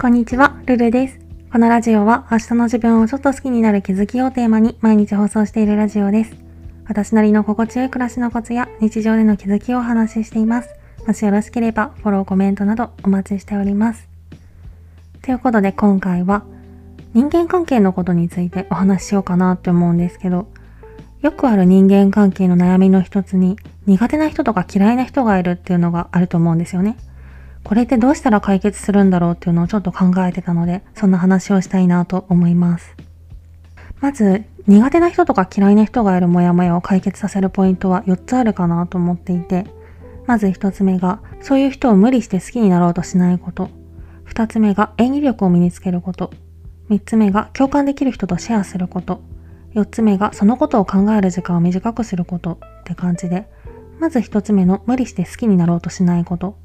[0.00, 1.18] こんにちは、ルルです。
[1.50, 6.36] このラジオは明日の自分をちょっと好きになる気づきをテーマに毎日放送しているラジオです。
[6.86, 10.68] 私なりの心地よい暮らしのコツや日常での気づきをお話ししています。
[11.04, 14.08] もしよろしければフォロー、コメントなどお待ちしております。
[15.22, 16.44] ということで今回は
[17.12, 20.46] 人間関係のことについてお話ししようかなって思うんですけど、
[21.22, 23.56] よくある人間関係の悩みの一つに
[23.86, 26.96] 苦手な人とか嫌いな人がいるっていうのがあると思うんですよね。
[27.64, 32.94] これってどうしたら解決するんだろうっていうのをちょっと考えてたので、そんな話をしたいなと思います。
[34.00, 39.66] まず、苦手な人とか嫌いな人がいるモヤモヤを解決させるポイントは4つあるかなと思っていて、
[40.26, 43.70] まず1つ目が、そういう人を無理して好きになろうとしないこと。
[44.26, 46.30] 2つ目が、演技力を身につけること。
[46.90, 49.22] 3つ目が、共感できる人とシェアすること。
[49.74, 53.46] 4つ目が、そのことを考える時間を短くすることって感じで、
[54.00, 56.56] まず1つ目の無理して好きになろうとしないこと。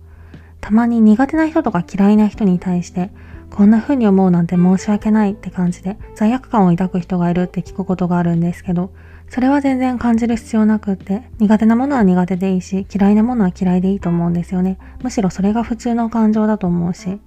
[0.64, 3.12] たまに苦手な人とか嫌いな人に対して、
[3.52, 8.94] こんな風に思うなんて申し訳ないって感じで罪悪感を抱く人がいるって聞くことがあるんですけど、
[9.28, 14.78] それは全然感じる必要なくって、苦手なものは苦手でいいし、嫌いなものは嫌いでいいと思うんですよね。
[15.02, 17.20] むしろそれが普通の感情だと思うし。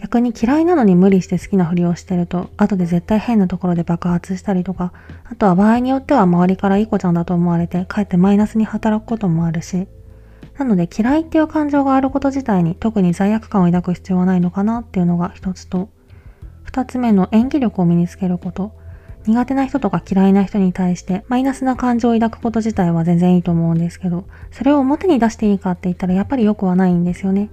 [0.00, 9.88] 逆に嫌いなのに無理して好きなふりをしてると、後で絶対変なところで爆発したりとか、あとは場合によっては周りからいい子ちゃんだと思われて、かえってマイナスに働くこともあるし。
[10.58, 15.88] なので嫌いっていう感情があること自体に特に罪悪感を抱く必要はないのかなっていうのが一つと、
[16.64, 18.72] 二つ目の演技力を身につけること。
[19.24, 27.48] 苦手な人とか嫌いな人に対してマイナスな感情を抱くこと自体は全然いいと思うんですけど、それを表に出していいかって言ったらやっぱり良くはないんですよね。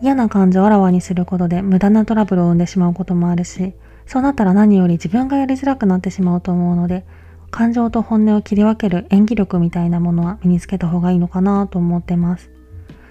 [0.00, 3.74] 嫌な感情をあらわにすることで無駄なトラブルを生んでしまうこともあるし、
[4.06, 7.04] そうなったら何より自分がやりづらくなってしまうと思うので、
[7.52, 12.50] 感情と本音を切り分ける演技力みたいなものは身につけた方がいいのかなと思ってます。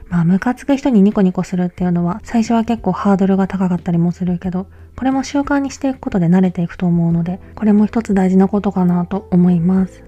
[0.09, 4.65] まあ、ムカつく人にニコニコするっていうのは、最初は結構ハードルが高かったりもするけど、
[4.97, 10.03] これも習慣にしていくことで慣れていくと思うので、これも一つ大事なことかなと思います。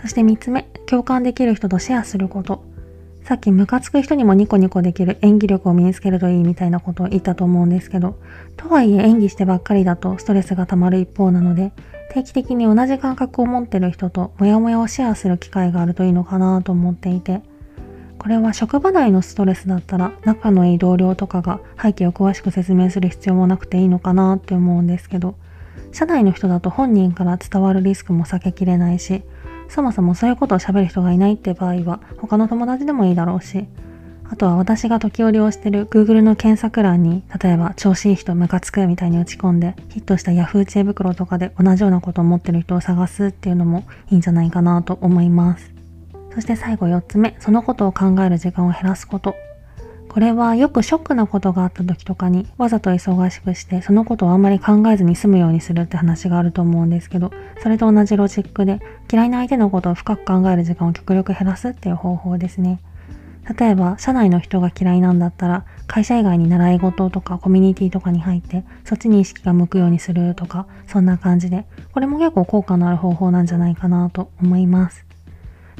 [0.00, 2.64] そして三つ目、共感できる人とシェアすること。
[3.24, 8.18] さっきムカつく人にもニコニコできる演技力を身につけるといいみたいなことを言ったと思うんですけど、
[8.56, 11.72] とはいえ演技してばっかりだとストレスが溜まる一方なので、
[12.14, 17.42] 定期的に同じ感覚を持ってる人とモヤモヤをシェアする機会があるといいのかなと思っていて、
[18.18, 25.34] これは職場内のストレスだったら仲のいい同僚とかが背景を詳しく説明する必要もなくていいのかなって思うんですけど、
[25.90, 29.24] 社内の人だと本人から伝わるリスクも避けきれないし、
[29.68, 33.66] そもそもそういうことを喋る人がいないって場合は他の友達でもいいだろうし、
[34.34, 45.72] あとは私が時折押してる Google の検索欄に、例えば調子いい人ムカつくみたいに打ち込んで、ヒットした Yahoo 知恵袋とかで同じようなことを持ってる人を探すっていうのもいいんじゃないかなと思います。
[46.34, 49.36] そして最後4つ目、そのことを考える時間を減らすこと。
[50.08, 57.32] これはよくショックなことがあった時とかにわざと忙しくしてそのことをあんまり考えずに済むようにするって話があると思うんですけど
[57.64, 58.78] それと同じロジックで
[59.12, 62.78] 嫌いな相手のことを深く考える時間を極力減らすっていう方法ですね。
[63.58, 75.04] 例えば、社内の人が嫌いなんだったら、会社以外に習い事とかコミュニティとかに入って、そっちに意識が向くようにするとか、そんな感じで、これも結構効果のある方法なんじゃないかなと思います。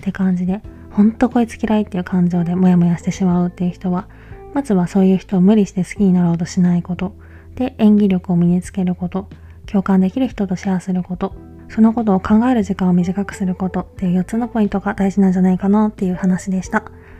[0.00, 0.60] って感じで、
[0.90, 4.08] ほんとこいつ嫌いっていう感情でモヤモヤしてしまうっていう人は、
[4.52, 7.16] まずはそういう人を無理して好きになろうとしないこと、
[7.56, 9.28] で、演技力を身につけること、
[9.66, 11.34] 共感できる人とシェアすること、
[11.68, 16.84] そのことを考える時間を短くすることっていう4つのポイントが大事なんじゃないかなっていう話でした。